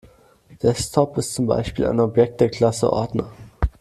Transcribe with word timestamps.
Desktop 0.63 1.15
ist 1.19 1.35
zum 1.35 1.45
Beispiel 1.45 1.85
ein 1.85 1.99
Objekt 1.99 2.41
der 2.41 2.49
Klasse 2.49 2.91
Ordner. 2.91 3.31